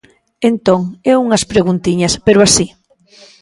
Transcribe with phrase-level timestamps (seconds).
[0.49, 0.81] Entón,
[1.11, 2.67] eu unhas preguntiñas, pero así.